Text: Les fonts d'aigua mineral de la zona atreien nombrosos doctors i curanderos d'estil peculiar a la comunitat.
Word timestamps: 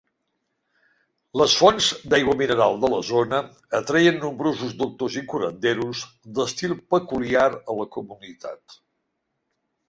Les 1.41 1.51
fonts 1.57 1.89
d'aigua 2.13 2.33
mineral 2.39 2.79
de 2.85 2.89
la 2.93 3.01
zona 3.09 3.41
atreien 3.81 4.17
nombrosos 4.23 4.73
doctors 4.79 5.19
i 5.21 5.23
curanderos 5.35 6.01
d'estil 6.39 6.75
peculiar 6.95 7.47
a 7.75 7.79
la 7.83 7.87
comunitat. 7.99 8.81